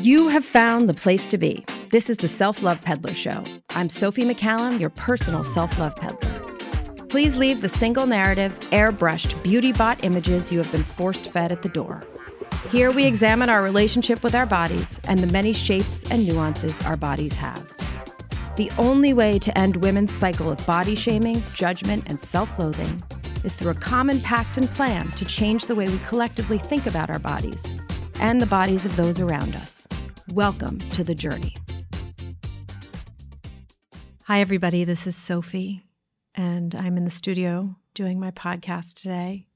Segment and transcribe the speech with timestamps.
[0.00, 1.62] You have found the place to be.
[1.90, 3.44] This is the Self Love Peddler Show.
[3.68, 7.06] I'm Sophie McCallum, your personal self love peddler.
[7.10, 11.60] Please leave the single narrative, airbrushed, beauty bot images you have been forced fed at
[11.60, 12.02] the door.
[12.70, 16.96] Here we examine our relationship with our bodies and the many shapes and nuances our
[16.96, 17.70] bodies have.
[18.56, 23.02] The only way to end women's cycle of body shaming, judgment, and self loathing
[23.44, 27.10] is through a common pact and plan to change the way we collectively think about
[27.10, 27.62] our bodies
[28.18, 29.79] and the bodies of those around us.
[30.32, 31.56] Welcome to the journey.
[34.26, 34.84] Hi, everybody.
[34.84, 35.82] This is Sophie,
[36.36, 39.48] and I'm in the studio doing my podcast today.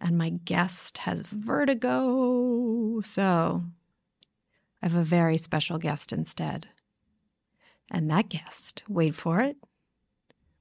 [0.00, 3.02] And my guest has vertigo.
[3.04, 3.62] So
[4.82, 6.68] I have a very special guest instead.
[7.90, 9.58] And that guest, wait for it,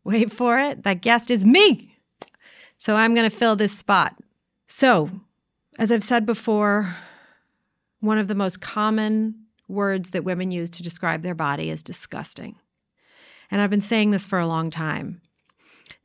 [0.03, 1.95] wait for it, that guest is me.
[2.79, 4.13] So I'm going to fill this spot.
[4.67, 5.09] So,
[5.79, 6.93] as I've said before,
[7.99, 9.35] one of the most common
[9.67, 12.55] words that women use to describe their body is disgusting.
[13.51, 15.21] And I've been saying this for a long time.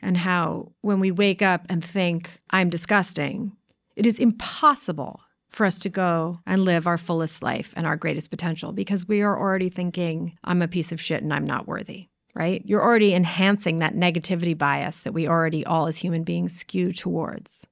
[0.01, 3.53] And how when we wake up and think, I'm disgusting,
[3.97, 5.21] it is impossible
[5.51, 9.21] for us to go and live our fullest life and our greatest potential because we
[9.21, 12.63] are already thinking, I'm a piece of shit and I'm not worthy, right?
[12.65, 17.67] You're already enhancing that negativity bias that we already all as human beings skew towards.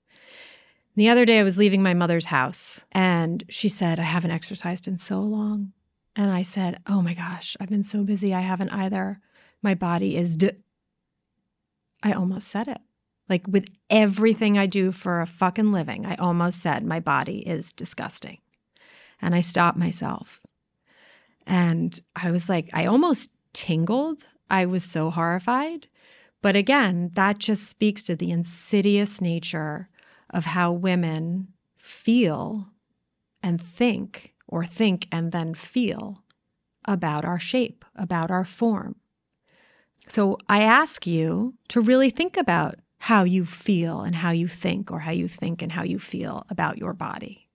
[0.96, 4.88] The other day, I was leaving my mother's house and she said, I haven't exercised
[4.88, 5.72] in so long.
[6.16, 8.34] And I said, Oh my gosh, I've been so busy.
[8.34, 9.20] I haven't either.
[9.62, 10.36] My body is.
[10.36, 10.50] D-.
[12.02, 12.80] I almost said it.
[13.28, 17.72] Like with everything I do for a fucking living, I almost said my body is
[17.72, 18.38] disgusting.
[19.22, 20.40] And I stopped myself.
[21.46, 24.26] And I was like, I almost tingled.
[24.48, 25.86] I was so horrified.
[26.42, 29.88] But again, that just speaks to the insidious nature
[30.30, 32.68] of how women feel
[33.42, 36.22] and think, or think and then feel
[36.86, 38.96] about our shape, about our form.
[40.08, 44.90] So I ask you to really think about how you feel and how you think,
[44.90, 47.48] or how you think and how you feel about your body.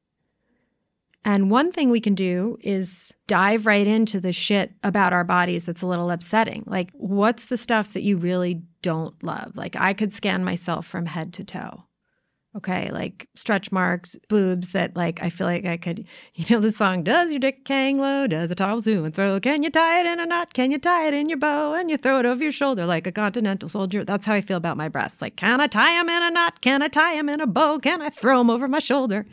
[1.24, 5.64] And one thing we can do is dive right into the shit about our bodies
[5.64, 6.64] that's a little upsetting.
[6.68, 9.56] Like, what's the stuff that you really don't love?
[9.56, 11.84] Like, I could scan myself from head to toe.
[12.56, 16.06] Okay, like stretch marks, boobs that like I feel like I could,
[16.36, 18.28] you know, the song Does your dick hang low?
[18.28, 19.40] Does it toggle to and throw?
[19.42, 20.54] Can you tie it in a knot?
[20.54, 21.74] Can you tie it in your bow?
[21.74, 24.06] And you throw it over your shoulder like a continental soldier.
[24.06, 25.22] That's how I feel about my breasts.
[25.22, 26.62] Like, can I tie them in a knot?
[26.62, 27.78] Can I tie them in a bow?
[27.80, 29.26] Can I throw them over my shoulder?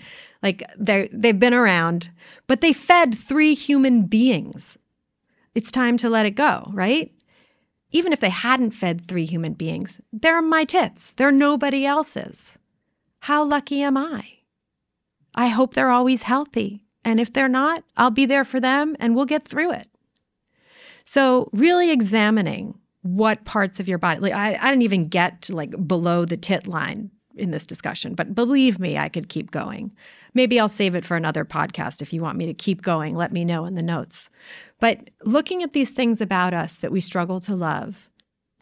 [0.42, 2.10] Like they they've been around,
[2.48, 4.76] but they fed three human beings.
[5.54, 7.12] It's time to let it go, right?
[7.92, 11.12] Even if they hadn't fed three human beings, they're my tits.
[11.12, 12.56] They're nobody else's.
[13.22, 14.24] How lucky am I?
[15.32, 16.82] I hope they're always healthy.
[17.04, 19.86] And if they're not, I'll be there for them and we'll get through it.
[21.04, 25.54] So, really examining what parts of your body, like I, I didn't even get to
[25.54, 29.92] like below the tit line in this discussion, but believe me, I could keep going.
[30.34, 32.02] Maybe I'll save it for another podcast.
[32.02, 34.30] If you want me to keep going, let me know in the notes.
[34.80, 38.10] But looking at these things about us that we struggle to love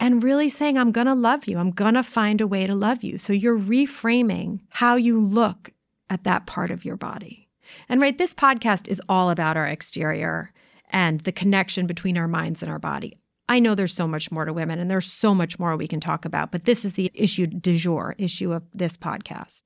[0.01, 1.59] and really saying, I'm going to love you.
[1.59, 3.19] I'm going to find a way to love you.
[3.19, 5.71] So you're reframing how you look
[6.09, 7.47] at that part of your body.
[7.87, 10.51] And right, this podcast is all about our exterior
[10.89, 13.19] and the connection between our minds and our body.
[13.47, 15.99] I know there's so much more to women and there's so much more we can
[15.99, 19.63] talk about, but this is the issue du jour, issue of this podcast.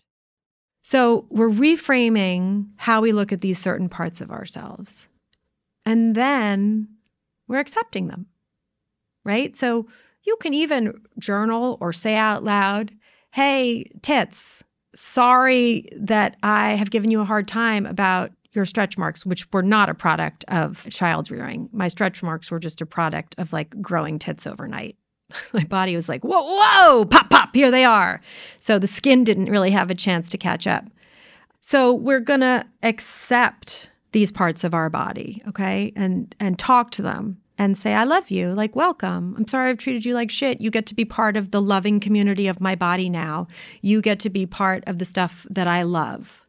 [0.81, 5.07] So we're reframing how we look at these certain parts of ourselves.
[5.85, 6.90] And then
[7.47, 8.25] we're accepting them,
[9.23, 9.56] right?
[9.56, 9.88] So
[10.25, 12.91] you can even journal or say out loud,
[13.31, 14.63] Hey, tits,
[14.95, 19.61] sorry that I have given you a hard time about your stretch marks, which were
[19.61, 21.69] not a product of child rearing.
[21.73, 24.95] My stretch marks were just a product of like growing tits overnight.
[25.53, 28.21] My body was like, whoa, whoa, pop, pop, here they are.
[28.59, 30.85] So the skin didn't really have a chance to catch up.
[31.59, 35.91] So we're going to accept these parts of our body, okay?
[35.97, 39.35] And and talk to them and say, I love you, like, welcome.
[39.37, 40.59] I'm sorry I've treated you like shit.
[40.59, 43.47] You get to be part of the loving community of my body now.
[43.81, 46.41] You get to be part of the stuff that I love.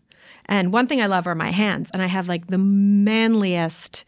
[0.47, 1.91] And one thing I love are my hands.
[1.93, 4.05] And I have like the manliest,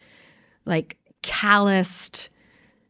[0.65, 2.29] like calloused,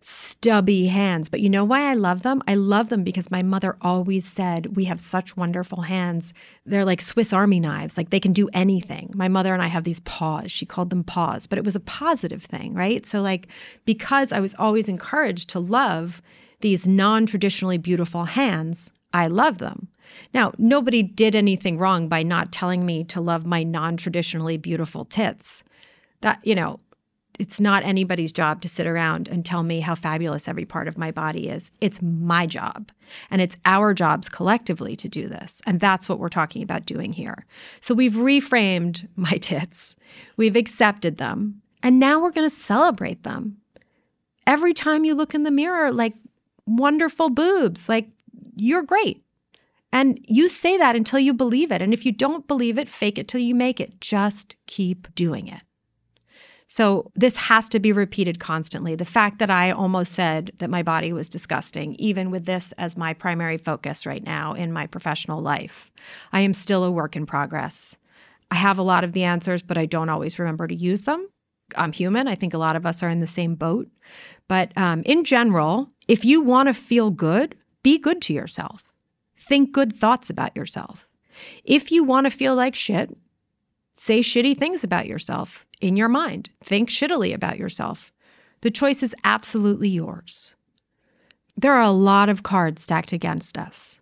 [0.02, 1.30] stubby hands.
[1.30, 2.42] But you know why I love them?
[2.48, 6.34] I love them because my mother always said, We have such wonderful hands.
[6.66, 9.12] They're like Swiss Army knives, like they can do anything.
[9.14, 10.52] My mother and I have these paws.
[10.52, 13.06] She called them paws, but it was a positive thing, right?
[13.06, 13.48] So, like,
[13.86, 16.22] because I was always encouraged to love
[16.62, 19.88] these non traditionally beautiful hands, I love them.
[20.34, 25.06] Now, nobody did anything wrong by not telling me to love my non traditionally beautiful
[25.06, 25.64] tits.
[26.22, 26.80] That, you know,
[27.40, 30.98] it's not anybody's job to sit around and tell me how fabulous every part of
[30.98, 31.72] my body is.
[31.80, 32.92] It's my job.
[33.32, 35.62] And it's our jobs collectively to do this.
[35.66, 37.46] And that's what we're talking about doing here.
[37.80, 39.96] So we've reframed my tits,
[40.36, 43.58] we've accepted them, and now we're going to celebrate them.
[44.46, 46.16] Every time you look in the mirror, like
[46.66, 48.10] wonderful boobs, like
[48.56, 49.24] you're great.
[49.92, 51.82] And you say that until you believe it.
[51.82, 54.02] And if you don't believe it, fake it till you make it.
[54.02, 55.64] Just keep doing it.
[56.72, 58.94] So this has to be repeated constantly.
[58.94, 62.96] The fact that I almost said that my body was disgusting, even with this as
[62.96, 65.90] my primary focus right now in my professional life,
[66.32, 67.98] I am still a work in progress.
[68.52, 71.28] I have a lot of the answers, but I don't always remember to use them.
[71.76, 72.28] I'm human.
[72.28, 73.88] I think a lot of us are in the same boat.
[74.48, 78.84] But um, in general, if you want to feel good, be good to yourself.
[79.40, 81.10] Think good thoughts about yourself.
[81.64, 83.18] If you want to feel like shit,
[84.00, 86.50] say shitty things about yourself in your mind.
[86.64, 88.14] Think shittily about yourself.
[88.62, 90.56] The choice is absolutely yours.
[91.58, 94.00] There are a lot of cards stacked against us.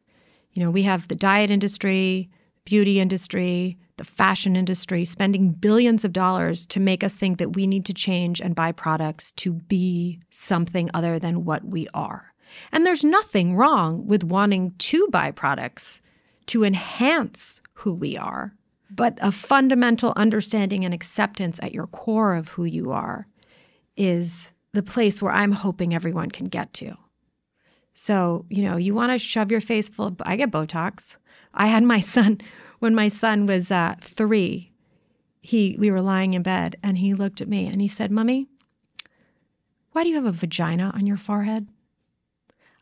[0.53, 2.29] You know, we have the diet industry,
[2.63, 7.65] beauty industry, the fashion industry spending billions of dollars to make us think that we
[7.65, 12.33] need to change and buy products to be something other than what we are.
[12.71, 16.01] And there's nothing wrong with wanting to buy products
[16.47, 18.53] to enhance who we are
[18.89, 23.27] but a fundamental understanding and acceptance at your core of who you are
[23.95, 26.95] is the place where I'm hoping everyone can get to.
[27.93, 31.17] So, you know, you want to shove your face full of, I get Botox.
[31.53, 32.39] I had my son,
[32.79, 34.71] when my son was uh, three,
[35.41, 38.47] he, we were lying in bed and he looked at me and he said, Mummy,
[39.91, 41.67] why do you have a vagina on your forehead?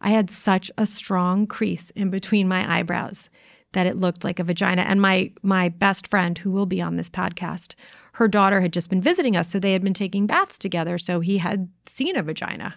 [0.01, 3.29] I had such a strong crease in between my eyebrows
[3.75, 4.81] that it looked like a vagina.
[4.83, 7.75] And my my best friend, who will be on this podcast,
[8.13, 10.97] her daughter had just been visiting us, so they had been taking baths together.
[10.97, 12.75] So he had seen a vagina,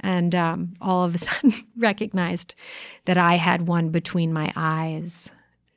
[0.00, 2.54] and um, all of a sudden recognized
[3.06, 5.30] that I had one between my eyes.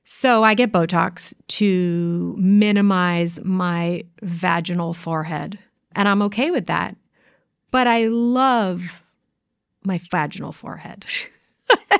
[0.03, 5.59] So I get Botox to minimize my vaginal forehead,
[5.95, 6.95] and I'm okay with that.
[7.69, 9.03] But I love
[9.85, 11.05] my vaginal forehead.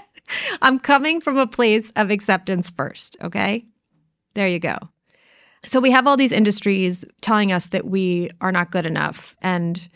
[0.68, 3.66] I'm coming from a place of acceptance first, okay?
[4.34, 4.78] There you go.
[5.66, 9.88] So we have all these industries telling us that we are not good enough and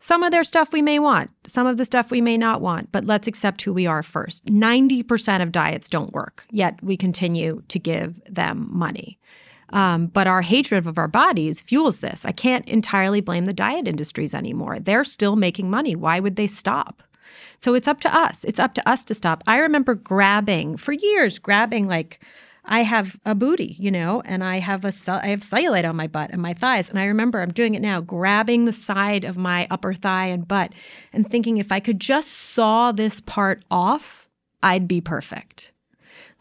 [0.00, 2.90] some of their stuff we may want, some of the stuff we may not want,
[2.90, 4.44] but let's accept who we are first.
[4.46, 9.20] 90% of diets don't work, yet we continue to give them money.
[9.68, 12.24] Um, but our hatred of our bodies fuels this.
[12.24, 14.80] I can't entirely blame the diet industries anymore.
[14.80, 15.94] They're still making money.
[15.94, 17.04] Why would they stop?
[17.58, 18.44] So it's up to us.
[18.44, 19.42] It's up to us to stop.
[19.46, 22.20] I remember grabbing for years, grabbing like
[22.70, 26.06] I have a booty, you know, and I have a I have cellulite on my
[26.06, 29.38] butt and my thighs, and I remember I'm doing it now, grabbing the side of
[29.38, 30.72] my upper thigh and butt,
[31.14, 34.28] and thinking if I could just saw this part off,
[34.62, 35.72] I'd be perfect.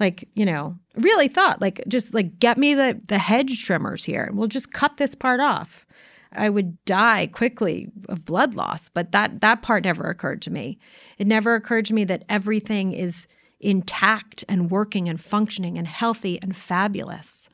[0.02, 4.26] Like you know, really thought like just like get me the the hedge trimmers here,
[4.26, 5.86] and we'll just cut this part off.
[6.32, 10.80] I would die quickly of blood loss, but that that part never occurred to me.
[11.18, 13.28] It never occurred to me that everything is
[13.60, 17.50] intact and working and functioning and healthy and fabulous.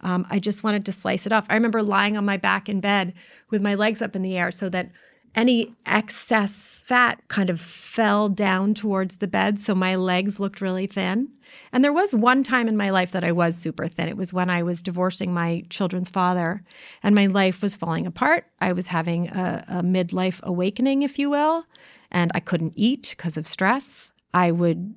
[0.00, 1.46] Um, I just wanted to slice it off.
[1.48, 3.14] I remember lying on my back in bed
[3.50, 4.90] with my legs up in the air so that
[5.38, 9.60] any excess fat kind of fell down towards the bed.
[9.60, 11.28] So my legs looked really thin.
[11.70, 14.08] And there was one time in my life that I was super thin.
[14.08, 16.64] It was when I was divorcing my children's father
[17.04, 18.46] and my life was falling apart.
[18.60, 21.64] I was having a, a midlife awakening, if you will,
[22.10, 24.12] and I couldn't eat because of stress.
[24.34, 24.92] I would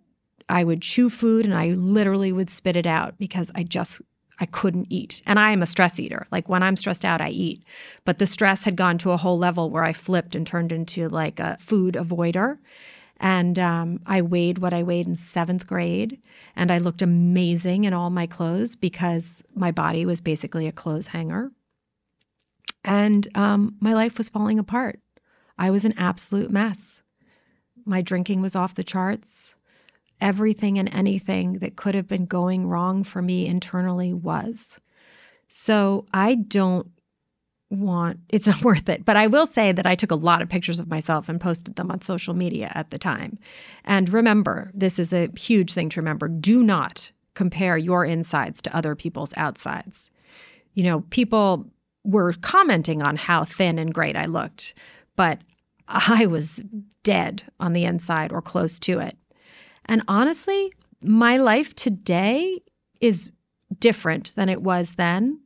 [0.49, 4.01] I would chew food and I literally would spit it out because I just
[4.41, 5.21] I couldn't eat.
[5.27, 6.25] And I am a stress eater.
[6.31, 7.63] Like when I'm stressed out, I eat.
[8.05, 11.07] But the stress had gone to a whole level where I flipped and turned into
[11.07, 12.57] like a food avoider.
[13.17, 16.19] And um, I weighed what I weighed in seventh grade.
[16.55, 21.07] And I looked amazing in all my clothes because my body was basically a clothes
[21.07, 21.51] hanger.
[22.83, 24.99] And um, my life was falling apart.
[25.59, 27.03] I was an absolute mess.
[27.85, 29.55] My drinking was off the charts
[30.21, 34.79] everything and anything that could have been going wrong for me internally was.
[35.49, 36.89] So I don't
[37.71, 40.49] want it's not worth it but i will say that i took a lot of
[40.49, 43.39] pictures of myself and posted them on social media at the time.
[43.85, 48.75] And remember this is a huge thing to remember do not compare your insides to
[48.75, 50.11] other people's outsides.
[50.73, 51.65] You know people
[52.03, 54.73] were commenting on how thin and great i looked
[55.15, 55.39] but
[55.87, 56.61] i was
[57.03, 59.17] dead on the inside or close to it
[59.85, 60.71] and honestly,
[61.01, 62.61] my life today
[62.99, 63.31] is
[63.79, 65.39] different than it was then,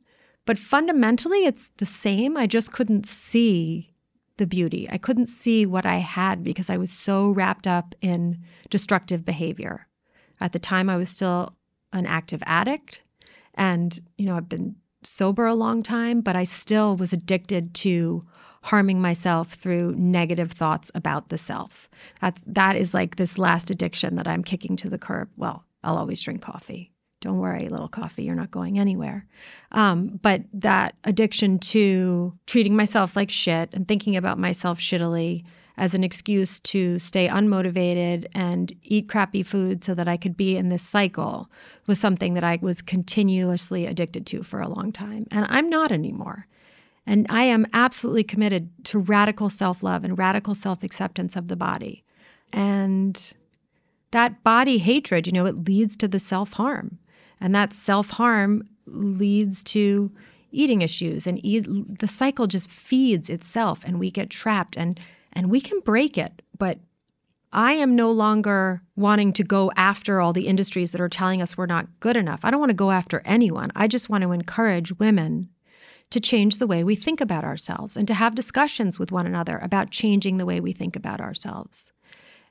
[0.46, 2.36] But fundamentally, it's the same.
[2.36, 3.90] I just couldn't see
[4.38, 4.88] the beauty.
[4.90, 8.38] I couldn't see what I had because I was so wrapped up in
[8.70, 9.86] destructive behavior.
[10.40, 11.56] At the time, I was still
[11.92, 13.02] an active addict.
[13.54, 18.22] And, you know, I've been sober a long time, but I still was addicted to
[18.66, 21.88] harming myself through negative thoughts about the self.
[22.20, 25.28] That, that is like this last addiction that I'm kicking to the curb.
[25.36, 26.90] Well, I'll always drink coffee.
[27.20, 29.24] Don't worry, little coffee, you're not going anywhere.
[29.70, 35.44] Um, but that addiction to treating myself like shit and thinking about myself shittily
[35.76, 40.56] as an excuse to stay unmotivated and eat crappy food so that I could be
[40.56, 41.48] in this cycle
[41.86, 45.26] was something that I was continuously addicted to for a long time.
[45.30, 46.48] And I'm not anymore.
[47.06, 51.56] And I am absolutely committed to radical self love and radical self acceptance of the
[51.56, 52.04] body.
[52.52, 53.34] And
[54.10, 56.98] that body hatred, you know, it leads to the self harm.
[57.40, 60.10] And that self harm leads to
[60.56, 61.38] eating issues and
[61.98, 64.98] the cycle just feeds itself and we get trapped and
[65.32, 66.78] and we can break it but
[67.52, 71.58] i am no longer wanting to go after all the industries that are telling us
[71.58, 74.32] we're not good enough i don't want to go after anyone i just want to
[74.32, 75.48] encourage women
[76.10, 79.58] to change the way we think about ourselves and to have discussions with one another
[79.58, 81.92] about changing the way we think about ourselves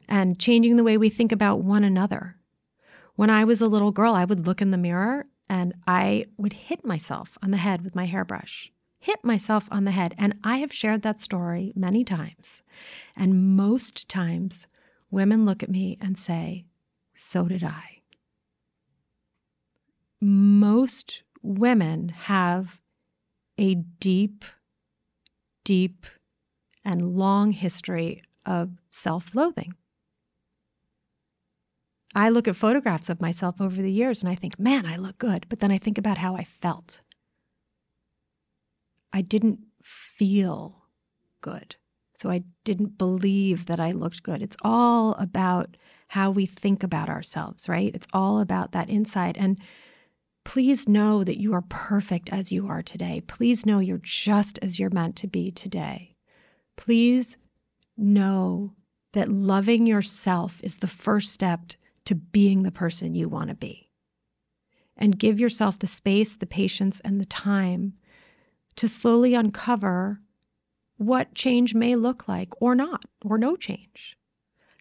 [0.07, 2.37] and changing the way we think about one another
[3.15, 6.53] when I was a little girl, I would look in the mirror and I would
[6.53, 8.71] hit myself on the head with my hairbrush.
[8.99, 10.15] Hit myself on the head.
[10.17, 12.63] And I have shared that story many times.
[13.15, 14.67] And most times,
[15.11, 16.65] women look at me and say,
[17.15, 18.01] So did I.
[20.19, 22.81] Most women have
[23.57, 24.45] a deep,
[25.63, 26.05] deep,
[26.83, 29.73] and long history of self loathing.
[32.13, 35.17] I look at photographs of myself over the years and I think, man, I look
[35.17, 35.45] good.
[35.49, 37.01] But then I think about how I felt.
[39.11, 40.83] I didn't feel
[41.41, 41.75] good.
[42.15, 44.41] So I didn't believe that I looked good.
[44.41, 45.75] It's all about
[46.07, 47.93] how we think about ourselves, right?
[47.93, 49.37] It's all about that inside.
[49.37, 49.59] And
[50.45, 53.21] please know that you are perfect as you are today.
[53.27, 56.15] Please know you're just as you're meant to be today.
[56.77, 57.35] Please
[57.97, 58.73] know
[59.11, 61.71] that loving yourself is the first step
[62.05, 63.89] to being the person you want to be.
[64.95, 67.93] And give yourself the space, the patience, and the time
[68.77, 70.21] to slowly uncover
[70.97, 74.15] what change may look like or not, or no change.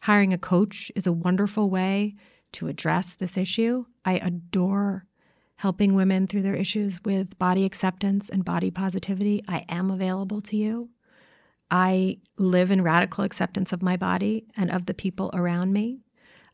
[0.03, 2.15] Hiring a coach is a wonderful way
[2.53, 3.87] to address this issue.
[4.05, 5.07] I adore
[5.57, 9.43] helping women through their issues with body acceptance and body positivity.
[9.49, 10.91] I am available to you.
[11.71, 16.01] I live in radical acceptance of my body and of the people around me.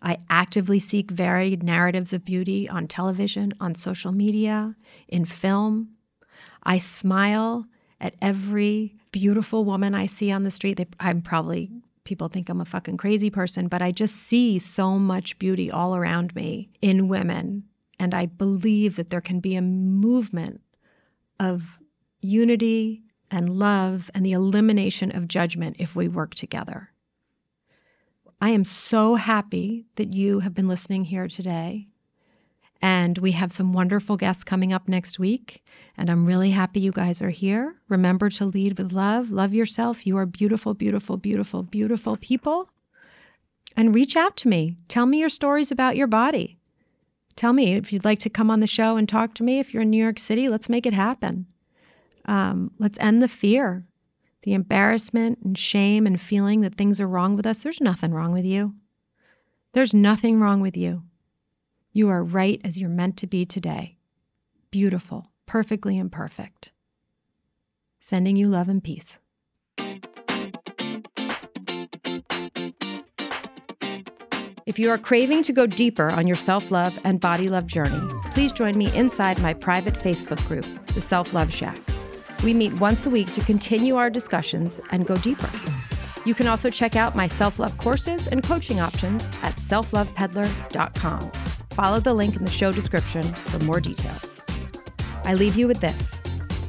[0.02, 4.74] I actively seek varied narratives of beauty on television, on social media,
[5.08, 5.90] in film.
[6.62, 7.66] I smile
[8.00, 10.78] at every beautiful woman I see on the street.
[10.78, 11.70] They, I'm probably,
[12.04, 15.94] people think I'm a fucking crazy person, but I just see so much beauty all
[15.94, 17.64] around me in women.
[18.00, 20.62] And I believe that there can be a movement
[21.38, 21.78] of
[22.22, 26.90] unity and love and the elimination of judgment if we work together.
[28.40, 31.88] I am so happy that you have been listening here today.
[32.80, 35.62] And we have some wonderful guests coming up next week.
[35.98, 37.76] And I'm really happy you guys are here.
[37.90, 39.30] Remember to lead with love.
[39.30, 40.06] Love yourself.
[40.06, 42.70] You are beautiful, beautiful, beautiful, beautiful people.
[43.76, 44.78] And reach out to me.
[44.88, 46.59] Tell me your stories about your body.
[47.40, 49.60] Tell me if you'd like to come on the show and talk to me.
[49.60, 51.46] If you're in New York City, let's make it happen.
[52.26, 53.86] Um, let's end the fear
[54.42, 58.32] the embarrassment and shame and feeling that things are wrong with us, there's nothing wrong
[58.32, 58.74] with you.
[59.72, 61.04] There's nothing wrong with you.
[61.94, 63.96] You are right as you're meant to be today.
[64.70, 66.72] Beautiful, perfectly imperfect.
[68.00, 69.18] Sending you love and peace.
[74.70, 78.00] If you are craving to go deeper on your self love and body love journey,
[78.30, 81.76] please join me inside my private Facebook group, The Self Love Shack.
[82.44, 85.50] We meet once a week to continue our discussions and go deeper.
[86.24, 91.32] You can also check out my self love courses and coaching options at selflovepeddler.com.
[91.70, 94.40] Follow the link in the show description for more details.
[95.24, 96.20] I leave you with this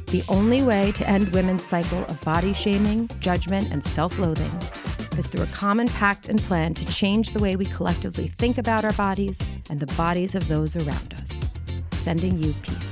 [0.06, 4.50] the only way to end women's cycle of body shaming, judgment, and self loathing
[5.18, 8.84] is through a common pact and plan to change the way we collectively think about
[8.84, 9.38] our bodies
[9.70, 12.00] and the bodies of those around us.
[12.02, 12.91] Sending you peace.